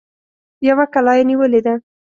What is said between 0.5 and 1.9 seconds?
يوه کلا يې نيولې ده.